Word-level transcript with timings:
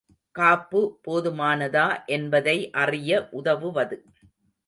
காப்பு 0.35 0.79
போதுமானதா 1.05 1.85
என்பதை 2.07 2.55
அறிய 2.75 3.11
உதவுவது. 3.31 3.97